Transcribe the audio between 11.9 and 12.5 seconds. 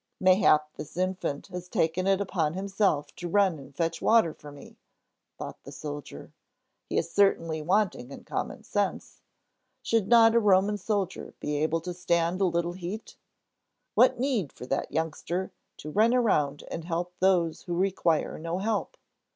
stand a